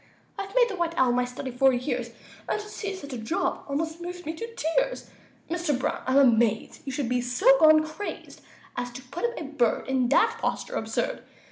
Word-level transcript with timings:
I've 0.35 0.55
made 0.55 0.65
the 0.67 0.75
white 0.75 0.95
owl 0.97 1.11
my 1.11 1.25
study 1.25 1.51
for 1.51 1.71
years, 1.71 2.09
And 2.49 2.59
to 2.59 2.67
see 2.67 2.95
such 2.95 3.13
a 3.13 3.19
job 3.19 3.63
almost 3.67 4.01
moves 4.01 4.25
me 4.25 4.33
to 4.33 4.55
tears! 4.55 5.11
Mr. 5.47 5.77
Brown, 5.77 6.01
I'm 6.07 6.17
amazed 6.17 6.81
You 6.85 6.91
should 6.91 7.07
be 7.07 7.21
so 7.21 7.45
gone 7.59 7.83
crazed 7.85 8.41
As 8.75 8.89
to 8.93 9.03
put 9.03 9.25
up 9.25 9.39
a 9.39 9.43
bird 9.43 9.87
In 9.87 10.09
that 10.09 10.39
posture 10.41 10.73
absurd! 10.73 11.21